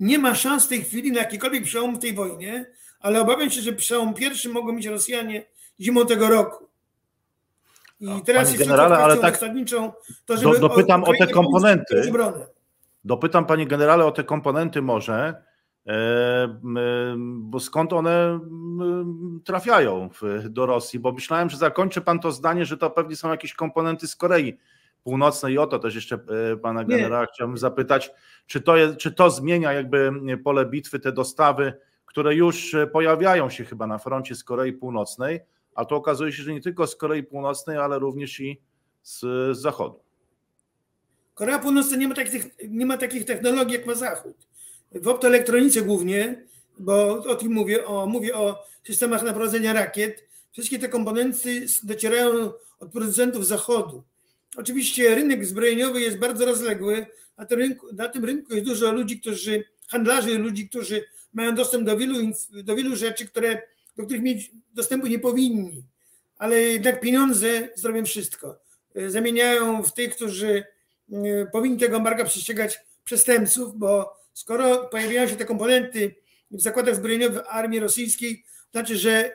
[0.00, 2.66] nie ma szans w tej chwili na jakikolwiek przełom w tej wojnie,
[3.00, 5.46] ale obawiam się, że przełom pierwszy mogą mieć Rosjanie
[5.80, 6.66] zimą tego roku.
[8.00, 9.38] I teraz Panie generale, ale tak
[10.26, 12.12] to żeby do, dopytam o, o te komponenty.
[13.04, 15.42] Dopytam Panie generale o te komponenty może, e,
[17.36, 18.40] bo skąd one
[19.44, 20.10] trafiają
[20.44, 20.98] do Rosji?
[20.98, 24.58] Bo myślałem, że zakończy Pan to zdanie, że to pewnie są jakieś komponenty z Korei
[25.04, 26.18] Północnej i o to też jeszcze
[26.52, 27.28] e, Pana generała Nie.
[27.34, 28.10] chciałbym zapytać,
[28.46, 30.12] czy to, jest, czy to zmienia jakby
[30.44, 31.72] pole bitwy, te dostawy,
[32.06, 35.40] które już pojawiają się chyba na froncie z Korei Północnej,
[35.74, 38.60] a to okazuje się, że nie tylko z Korei Północnej, ale również i
[39.02, 39.20] z,
[39.56, 40.00] z Zachodu.
[41.34, 44.46] Korea Północna nie ma, takich, nie ma takich technologii jak ma Zachód.
[45.00, 46.42] W optoelektronice głównie,
[46.78, 52.92] bo o tym mówię, o, mówię o systemach naprowadzenia rakiet, wszystkie te komponenty docierają od
[52.92, 54.02] producentów Zachodu.
[54.56, 57.06] Oczywiście rynek zbrojeniowy jest bardzo rozległy,
[57.36, 61.96] a rynku, na tym rynku jest dużo ludzi, którzy, handlarzy, ludzi, którzy mają dostęp do
[61.96, 62.32] wielu,
[62.64, 63.62] do wielu rzeczy, które
[63.96, 65.82] do których mieć dostępu nie powinni,
[66.38, 68.58] ale jednak pieniądze zrobią wszystko.
[68.94, 70.64] E, zamieniają w tych, którzy
[71.12, 76.14] e, powinni tego embarga przestrzegać przestępców, bo skoro pojawiają się te komponenty
[76.50, 79.32] w zakładach zbrojeniowych armii rosyjskiej, znaczy, że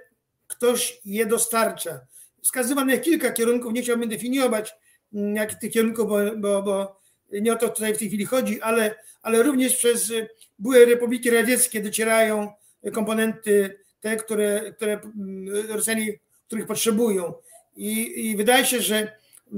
[0.47, 1.99] ktoś je dostarcza.
[2.41, 4.73] Wskazywane kilka kierunków, nie chciałbym definiować
[5.13, 8.61] mm, jak tych kierunków, bo, bo, bo nie o to tutaj w tej chwili chodzi,
[8.61, 10.13] ale, ale również przez
[10.59, 12.53] były republiki radzieckie docierają
[12.93, 16.13] komponenty te, które, które mm, Rosjanie,
[16.47, 17.33] których potrzebują.
[17.75, 19.17] I, I wydaje się, że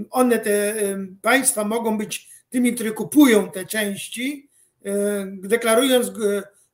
[0.10, 0.76] one, te
[1.22, 4.50] państwa mogą być tymi, które kupują te części,
[5.26, 6.12] deklarując,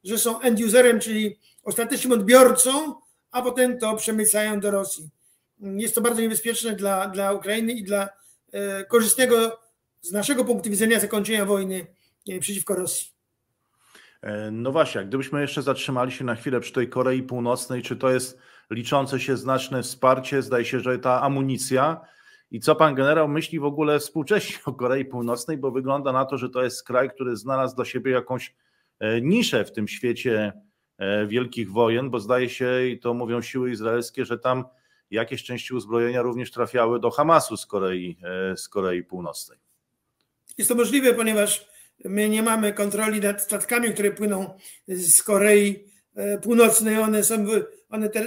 [0.03, 2.95] że są end userem, czyli ostatecznym odbiorcą,
[3.31, 5.09] a potem to przemycają do Rosji.
[5.59, 8.09] Jest to bardzo niebezpieczne dla, dla Ukrainy i dla
[8.51, 9.59] e, korzystnego
[10.01, 11.87] z naszego punktu widzenia zakończenia wojny
[12.29, 13.07] e, przeciwko Rosji.
[14.21, 18.09] E, no właśnie, gdybyśmy jeszcze zatrzymali się na chwilę przy tej Korei Północnej, czy to
[18.09, 20.41] jest liczące się znaczne wsparcie?
[20.41, 22.01] Zdaje się, że ta amunicja.
[22.51, 26.37] I co pan generał myśli w ogóle współcześnie o Korei Północnej, bo wygląda na to,
[26.37, 28.55] że to jest kraj, który znalazł dla siebie jakąś
[28.99, 30.53] e, niszę w tym świecie
[30.97, 34.63] e, wielkich wojen, bo zdaje się, i to mówią siły izraelskie, że tam
[35.11, 38.17] jakieś części uzbrojenia również trafiały do Hamasu z Korei,
[38.55, 39.57] z Korei Północnej.
[40.57, 41.69] Jest to możliwe, ponieważ
[42.05, 44.57] My nie mamy kontroli nad statkami, które płyną
[44.87, 45.85] z Korei
[46.15, 46.97] e, Północnej.
[46.97, 47.45] One są,
[47.89, 48.25] one te,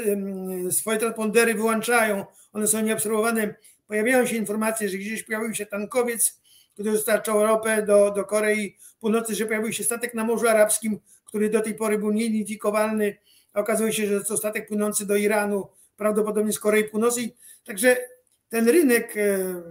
[0.71, 3.55] swoje transpondery wyłączają, one są nieobserwowane.
[3.87, 6.41] Pojawiają się informacje, że gdzieś pojawił się tankowiec,
[6.75, 11.51] który dostarczał ropę do, do Korei Północnej, że pojawił się statek na Morzu Arabskim, który
[11.51, 13.17] do tej pory był nieidentyfikowalny.
[13.55, 17.37] Okazuje się, że to statek płynący do Iranu, prawdopodobnie z Korei Północnej.
[17.65, 17.97] Także
[18.49, 19.63] ten rynek, e,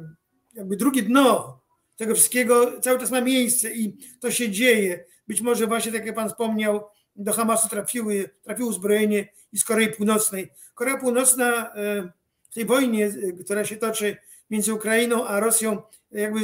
[0.53, 1.59] jakby drugie dno
[1.95, 5.05] tego wszystkiego cały czas ma miejsce i to się dzieje.
[5.27, 6.83] Być może właśnie, tak jak Pan wspomniał,
[7.15, 10.51] do Hamasu trafiły, trafiło uzbrojenie i z Korei Północnej.
[10.75, 12.11] Korea Północna e,
[12.51, 14.17] w tej wojnie, e, która się toczy
[14.49, 16.43] między Ukrainą a Rosją, jakby e,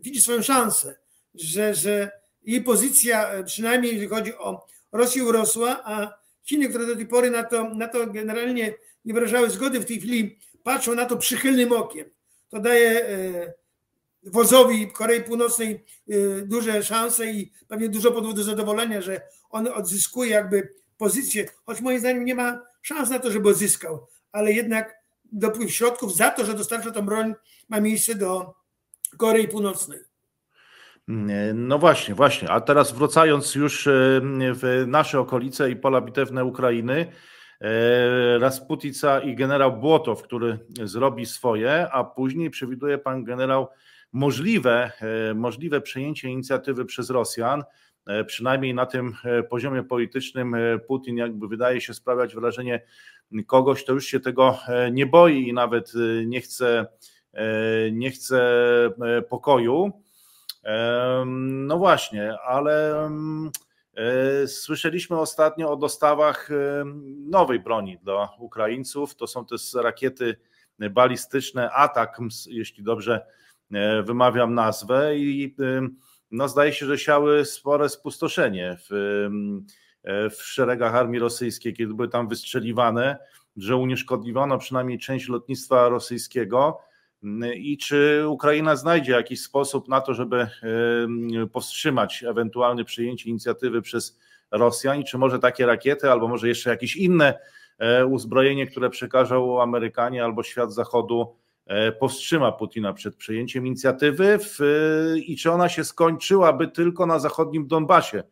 [0.00, 0.98] widzi swoją szansę,
[1.34, 2.10] że, że
[2.42, 7.44] jej pozycja, przynajmniej jeżeli chodzi o Rosję, urosła, a Chiny, które do tej pory na
[7.44, 12.10] to, na to generalnie nie wyrażały zgody, w tej chwili patrzą na to przychylnym okiem.
[12.48, 13.06] To daje
[14.22, 20.30] wozowi Korei Północnej y, duże szanse i pewnie dużo powodów do zadowolenia, że on odzyskuje
[20.30, 24.97] jakby pozycję, choć moim zdaniem nie ma szans na to, żeby odzyskał, ale jednak
[25.32, 27.34] dopływ środków za to, że dostarcza tą broń
[27.68, 28.54] ma miejsce do
[29.18, 29.98] Korei Północnej.
[31.54, 32.50] No właśnie, właśnie.
[32.50, 34.20] A teraz wracając już y,
[34.54, 37.12] w nasze okolice i pola bitewne Ukrainy,
[38.38, 43.68] Rasputica i generał Błotow, który zrobi swoje, a później przewiduje pan generał
[44.12, 44.92] możliwe,
[45.34, 47.64] możliwe przejęcie inicjatywy przez Rosjan.
[48.26, 49.14] Przynajmniej na tym
[49.50, 52.82] poziomie politycznym Putin jakby wydaje się sprawiać wrażenie
[53.46, 54.58] kogoś, kto już się tego
[54.92, 55.92] nie boi i nawet
[56.26, 56.86] nie chce,
[57.92, 58.40] nie chce
[59.28, 59.92] pokoju.
[61.36, 63.06] No właśnie, ale
[63.94, 66.48] e, słyszeliśmy ostatnio o dostawach
[67.26, 69.14] nowej broni dla Ukraińców.
[69.14, 70.36] To są te rakiety
[70.90, 73.26] balistyczne ATACMS, jeśli dobrze
[73.72, 75.56] e, wymawiam nazwę i
[76.30, 78.92] no zdaje się, że siały spore spustoszenie w,
[80.04, 83.18] e, w szeregach armii rosyjskiej, kiedy były tam wystrzeliwane,
[83.56, 86.78] że unieszkodliwano przynajmniej część lotnictwa rosyjskiego.
[87.54, 90.48] I czy Ukraina znajdzie jakiś sposób na to, żeby
[91.52, 94.18] powstrzymać ewentualne przyjęcie inicjatywy przez
[94.50, 97.38] Rosjan, i czy może takie rakiety, albo może jeszcze jakieś inne
[97.78, 101.36] e, uzbrojenie, które przekażą Amerykanie albo świat Zachodu,
[101.98, 104.58] powstrzyma Putina przed przejęciem inicjatywy w,
[105.26, 108.22] i czy ona się skończyłaby tylko na zachodnim Donbasie,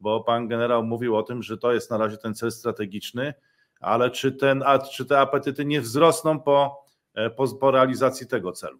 [0.00, 3.34] bo pan generał mówił o tym, że to jest na razie ten cel strategiczny,
[3.80, 8.52] ale czy, ten, a, czy te apetyty nie wzrosną po E, po, po realizacji tego
[8.52, 8.78] celu?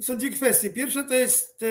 [0.00, 0.70] Są dwie kwestie.
[0.70, 1.64] Pierwsza to jest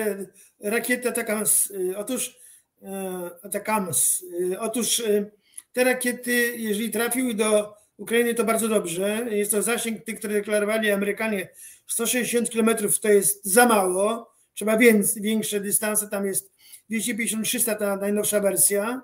[0.60, 1.70] rakieta Atakams.
[1.70, 2.38] Y, otóż
[2.82, 4.22] e, Atakams.
[4.22, 5.30] Y, otóż y,
[5.72, 9.26] te rakiety, jeżeli trafiły do Ukrainy, to bardzo dobrze.
[9.30, 11.48] Jest to zasięg tych, które deklarowali Amerykanie
[11.86, 14.32] 160 km to jest za mało.
[14.54, 16.52] Trzeba więcej, większe dystanse, tam jest
[16.90, 19.02] 250-300 ta najnowsza wersja.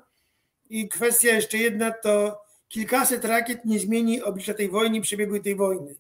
[0.70, 5.96] I kwestia jeszcze jedna to kilkaset rakiet nie zmieni oblicza tej wojny, przebiegu tej wojny.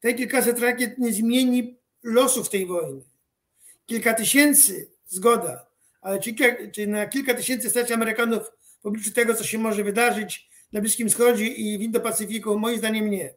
[0.00, 3.02] Te kilkaset rakiet nie zmieni losów tej wojny.
[3.86, 5.66] Kilka tysięcy, zgoda,
[6.00, 6.34] ale czy,
[6.72, 8.42] czy na kilka tysięcy stać Amerykanów
[8.82, 12.58] w obliczu tego, co się może wydarzyć na Bliskim Wschodzie i w Indo-Pacyfiku?
[12.58, 13.34] Moim zdaniem nie.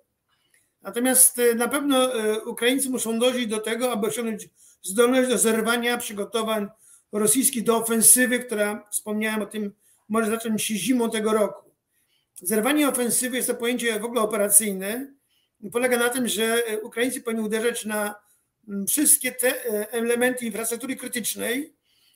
[0.84, 4.50] Natomiast e, na pewno e, Ukraińcy muszą dążyć do tego, aby osiągnąć
[4.82, 6.68] zdolność do zerwania przygotowań
[7.12, 9.74] rosyjskich do ofensywy, która, wspomniałem o tym,
[10.10, 11.72] może zacząć się zimą tego roku.
[12.36, 15.14] Zerwanie ofensywy jest to pojęcie w ogóle operacyjne,
[15.72, 18.16] polega na tym, że e, Ukraińcy powinni uderzać na
[18.88, 21.74] wszystkie te elementy infrastruktury krytycznej,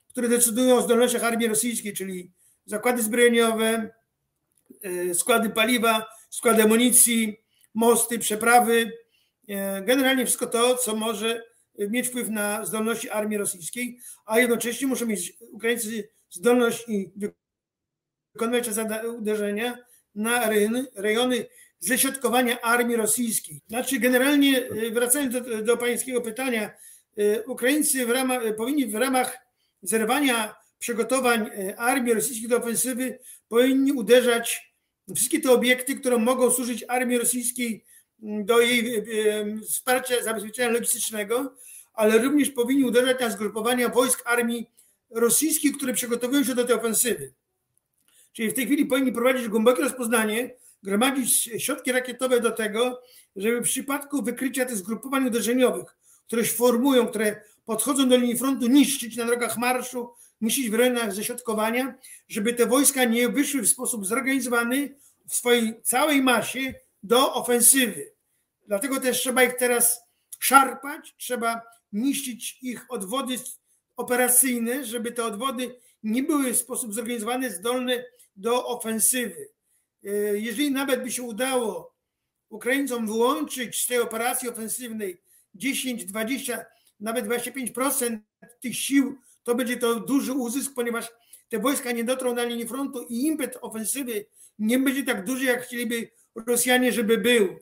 [0.10, 2.32] które decydują o zdolnościach armii rosyjskiej, czyli
[2.66, 3.90] zakłady zbrojeniowe,
[5.14, 7.38] składy paliwa, składy amunicji,
[7.74, 8.92] mosty, przeprawy,
[9.82, 11.44] generalnie wszystko to, co może
[11.78, 17.12] mieć wpływ na zdolności armii rosyjskiej, a jednocześnie muszą mieć Ukraińcy zdolność i
[18.34, 18.70] wykonywać
[19.18, 19.78] uderzenia
[20.16, 20.50] na
[20.96, 21.46] rejony
[21.80, 23.62] ześrodkowania armii rosyjskiej.
[23.68, 26.72] Znaczy, generalnie, e, wracając do, do pańskiego pytania,
[27.18, 29.38] e, Ukraińcy w ramach, e, powinni w ramach
[29.82, 34.67] zerwania przygotowań armii rosyjskiej do ofensywy powinni uderzać
[35.16, 37.86] wszystkie te obiekty, które mogą służyć armii rosyjskiej
[38.20, 39.04] do jej
[39.68, 41.56] wsparcia, zabezpieczenia logistycznego,
[41.94, 44.70] ale również powinni uderzać na zgrupowania wojsk armii
[45.10, 47.34] rosyjskiej, które przygotowują się do tej ofensywy.
[48.34, 53.02] Czyli w tej chwili powinni prowadzić głębokie rozpoznanie, gromadzić środki rakietowe do tego,
[53.36, 58.68] żeby w przypadku wykrycia tych zgrupowań uderzeniowych, które się formują, które podchodzą do linii frontu,
[58.68, 60.10] niszczyć na drogach marszu,
[60.42, 61.96] niszczyć w rejonach ześrodkowania,
[62.28, 64.96] żeby te wojska nie wyszły w sposób zorganizowany
[65.30, 66.74] w swojej całej masie
[67.04, 68.12] do ofensywy.
[68.68, 70.00] Dlatego też trzeba ich teraz
[70.40, 71.62] szarpać, trzeba
[71.94, 73.36] niszczyć ich odwody
[73.96, 78.04] operacyjne, żeby te odwody nie były w sposób zorganizowany zdolne
[78.36, 79.50] do ofensywy.
[80.04, 81.96] E, jeżeli nawet by się udało
[82.50, 85.22] Ukraińcom wyłączyć z tej operacji ofensywnej
[85.56, 86.66] 10, 20,
[87.00, 88.20] nawet 25%
[88.60, 91.12] tych sił, to będzie to duży uzysk, ponieważ
[91.50, 94.26] te wojska nie dotrą na linię frontu i impet ofensywy
[94.60, 96.10] nie będzie tak duży, jak chcieliby
[96.48, 97.60] Rosjanie, żeby był.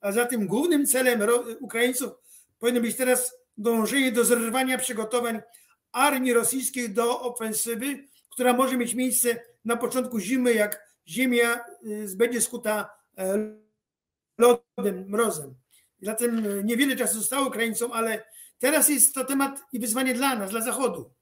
[0.00, 1.20] A zatem głównym celem
[1.60, 2.12] Ukraińców
[2.58, 5.40] powinno być teraz dążenie do zerwania przygotowań
[5.92, 12.40] armii rosyjskiej do ofensywy, która może mieć miejsce na początku zimy, jak ziemia y, będzie
[12.40, 13.56] skuta e,
[14.38, 15.54] lodem, mrozem.
[16.02, 18.24] Zatem y, niewiele czasu zostało Ukraińcom, ale
[18.58, 21.13] teraz jest to temat i wyzwanie dla nas, dla Zachodu.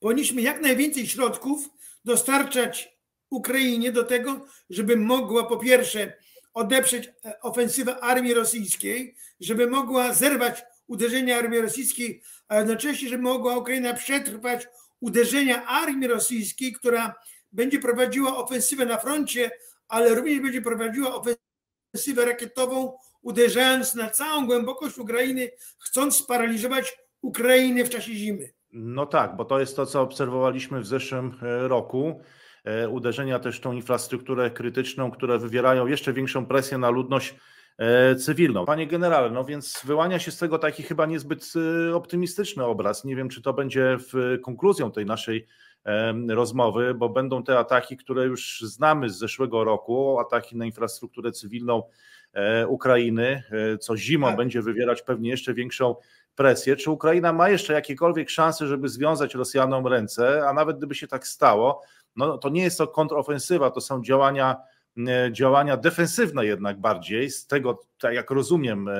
[0.00, 1.68] Powinniśmy jak najwięcej środków
[2.04, 2.96] dostarczać
[3.30, 6.12] Ukrainie do tego, żeby mogła po pierwsze
[6.54, 13.56] odeprzeć e, ofensywę armii rosyjskiej, żeby mogła zerwać uderzenia armii rosyjskiej, a jednocześnie, żeby mogła
[13.56, 14.68] Ukraina przetrwać
[15.00, 17.14] uderzenia armii rosyjskiej, która
[17.52, 19.50] będzie prowadziła ofensywę na froncie,
[19.88, 27.90] ale również będzie prowadziła ofensywę rakietową, uderzając na całą głębokość Ukrainy, chcąc sparaliżować Ukrainę w
[27.90, 28.55] czasie zimy.
[28.72, 32.20] No tak, bo to jest to, co obserwowaliśmy w zeszłym e, roku.
[32.90, 37.34] uderzenia też w tą infrastrukturę krytyczną, które wywierają jeszcze większą presję na ludność
[37.78, 38.66] E, cywilną.
[38.66, 41.52] Panie generale, no więc wyłania się z tego taki chyba niezbyt
[41.90, 43.04] e, optymistyczny obraz.
[43.04, 45.46] Nie wiem, czy to będzie w konkluzją tej naszej
[46.28, 51.82] rozmowy, bo będą te ataki, które już znamy z zeszłego roku, ataki na infrastrukturę cywilną
[52.32, 53.42] e, Ukrainy,
[53.80, 54.36] co zimą tak.
[54.36, 55.96] będzie wywierać pewnie jeszcze większą
[56.36, 56.76] presję.
[56.76, 61.26] Czy Ukraina ma jeszcze jakiekolwiek szanse, żeby związać Rosjanom ręce, a nawet gdyby się tak
[61.26, 61.82] stało,
[62.16, 64.56] no to nie jest to kontrofensywa, to są działania
[65.08, 68.92] E, działania defensywne jednak bardziej, z tego, tak jak rozumiem, e,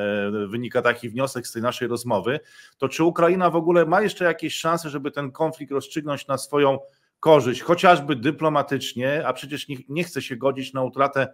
[0.49, 2.41] wynika taki wniosek z tej naszej rozmowy,
[2.79, 6.79] to czy Ukraina w ogóle ma jeszcze jakieś szanse, żeby ten konflikt rozstrzygnąć na swoją
[7.21, 11.29] korzyść, chociażby dyplomatycznie, a przecież nie, nie chce się godzić na utratę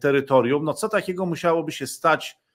[0.00, 2.49] terytorium, no co takiego musiałoby się stać e,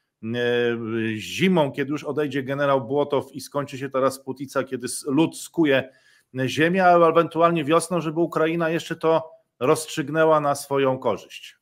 [1.16, 5.90] zimą, kiedy już odejdzie generał Błotow i skończy się teraz Putica, kiedy lud skuje
[6.46, 11.58] ziemię, a ewentualnie wiosną, żeby Ukraina jeszcze to rozstrzygnęła na swoją korzyść.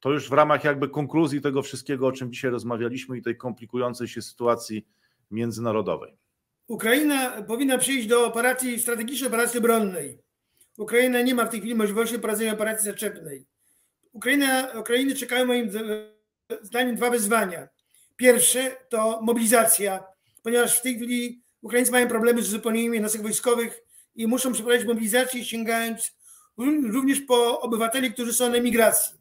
[0.00, 4.08] To już w ramach jakby konkluzji tego wszystkiego, o czym dzisiaj rozmawialiśmy i tej komplikującej
[4.08, 4.86] się sytuacji
[5.30, 6.16] międzynarodowej.
[6.68, 10.18] Ukraina powinna przyjść do operacji strategicznej, operacji obronnej.
[10.78, 13.46] Ukraina nie ma w tej chwili możliwości prowadzenia operacji zaczepnej.
[14.12, 15.70] Ukraina, Ukrainy czekają moim
[16.62, 17.68] zdaniem dwa wyzwania.
[18.22, 20.04] Pierwsze to mobilizacja,
[20.42, 23.80] ponieważ w tej chwili Ukraińcy mają problemy z uzupełnieniem jednostek wojskowych
[24.14, 26.12] i muszą przeprowadzić mobilizację sięgając
[26.82, 29.14] również po obywateli, którzy są na emigracji.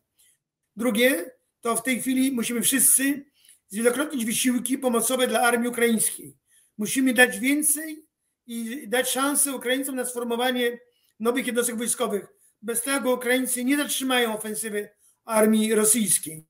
[0.76, 3.26] Drugie, to w tej chwili musimy wszyscy
[3.68, 6.38] zwielokrotnić wysiłki pomocowe dla armii ukraińskiej.
[6.78, 8.06] Musimy dać więcej
[8.48, 10.80] i dać szansę Ukraińcom na sformowanie
[11.20, 12.28] nowych jednostek wojskowych.
[12.62, 14.90] Bez tego Ukraińcy nie zatrzymają ofensywy
[15.26, 16.46] armii rosyjskiej.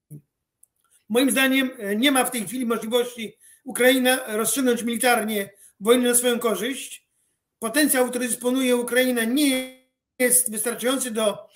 [1.12, 6.40] Moim zdaniem e, nie ma w tej chwili możliwości Ukraina rozstrzygnąć militarnie wojnę na swoją
[6.40, 7.08] korzyść.
[7.60, 9.82] Potencjał, który dysponuje Ukraina, nie
[10.20, 11.50] jest wystarczający do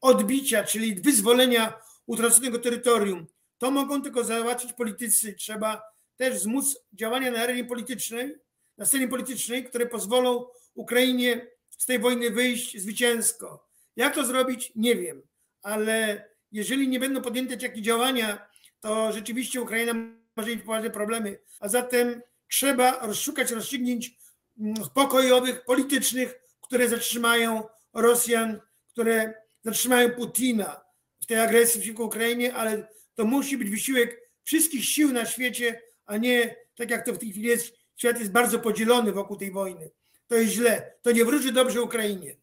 [0.00, 3.26] odbicia, czyli wyzwolenia utraconego terytorium.
[3.58, 5.32] To mogą tylko załatwić politycy.
[5.32, 5.82] Trzeba
[6.16, 8.34] też zmóc działania na arenie politycznej,
[8.78, 11.46] na scenie politycznej, które pozwolą Ukrainie
[11.78, 13.68] z tej wojny wyjść zwycięsko.
[13.96, 14.72] Jak to zrobić?
[14.76, 15.22] Nie wiem,
[15.62, 18.51] ale jeżeli nie będą podjęte takie działania,
[18.82, 19.94] to rzeczywiście Ukraina
[20.36, 21.38] może mieć poważne problemy.
[21.60, 24.16] A zatem trzeba rozszukać rozstrzygnięć
[24.60, 27.62] mm, pokojowych, politycznych, które zatrzymają
[27.94, 30.80] Rosjan, które zatrzymają Putina
[31.22, 36.16] w tej agresji przeciwko Ukrainie, ale to musi być wysiłek wszystkich sił na świecie, a
[36.16, 39.90] nie tak jak to w tej chwili jest, świat jest bardzo podzielony wokół tej wojny.
[40.26, 42.36] To jest źle, to nie wróży dobrze Ukrainie.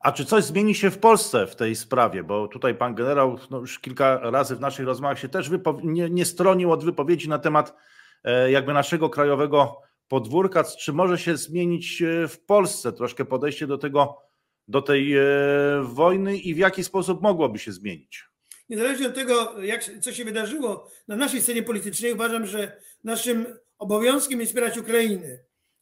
[0.00, 2.24] A czy coś zmieni się w Polsce w tej sprawie?
[2.24, 5.50] Bo tutaj pan generał no już kilka razy w naszych rozmowach się też
[5.82, 7.74] nie, nie stronił od wypowiedzi na temat
[8.24, 10.64] e, jakby naszego krajowego podwórka.
[10.64, 14.30] Czy może się zmienić e, w Polsce troszkę podejście do tego
[14.68, 15.22] do tej e,
[15.82, 18.24] wojny i w jaki sposób mogłoby się zmienić?
[18.68, 23.46] Niezależnie od tego, jak, co się wydarzyło na naszej scenie politycznej, uważam, że naszym
[23.78, 25.38] obowiązkiem jest wspierać Ukrainę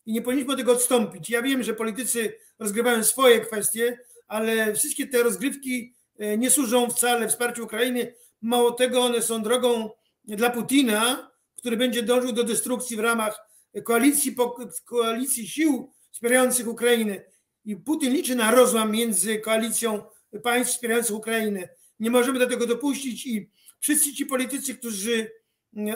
[0.06, 1.30] i nie powinniśmy od tego odstąpić.
[1.30, 7.28] Ja wiem, że politycy rozgrywają swoje kwestie, ale wszystkie te rozgrywki e, nie służą wcale
[7.28, 8.14] wsparciu Ukrainy.
[8.42, 9.90] Mało tego, one są drogą
[10.24, 13.48] dla Putina, który będzie dążył do destrukcji w ramach
[13.84, 14.36] koalicji,
[14.84, 17.24] koalicji sił wspierających Ukrainę
[17.64, 20.02] i Putin liczy na rozłam między koalicją
[20.42, 21.68] państw wspierających Ukrainę.
[22.00, 25.30] Nie możemy do tego dopuścić i wszyscy ci politycy, którzy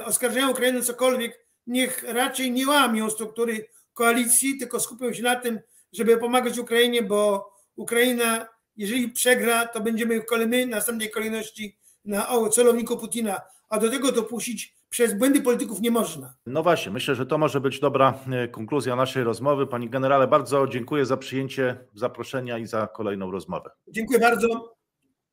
[0.05, 5.61] oskarżają Ukrainę o cokolwiek, niech raczej nie łamią struktury koalicji, tylko skupią się na tym,
[5.93, 12.97] żeby pomagać Ukrainie, bo Ukraina, jeżeli przegra, to będziemy my na następnej kolejności na celowniku
[12.97, 16.35] Putina, a do tego dopuścić przez błędy polityków nie można.
[16.47, 19.67] No właśnie, myślę, że to może być dobra e, konkluzja naszej rozmowy.
[19.67, 23.71] Pani generale, bardzo dziękuję za przyjęcie zaproszenia i za kolejną rozmowę.
[23.89, 24.77] Dziękuję bardzo.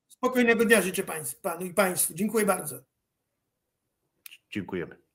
[0.08, 2.14] Spokojnego dnia życzę Państwu, Panu i Państwu.
[2.14, 2.76] Dziękuję bardzo.
[4.52, 5.00] Dziękujemy.